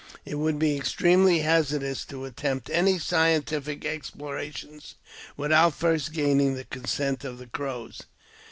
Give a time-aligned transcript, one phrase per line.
[0.25, 4.95] It would be extremely hazardous to attempt any scientific explorations
[5.37, 8.01] without first gaining the consent of the Crows.